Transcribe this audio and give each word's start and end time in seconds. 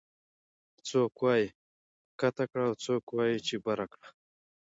څوک 0.87 1.13
وايي 1.23 1.47
کته 2.19 2.43
کړه 2.49 2.63
او 2.69 2.73
څوک 2.85 3.03
وايي 3.15 3.37
چې 3.47 3.55
بره 3.65 3.85
کړه 3.93 4.07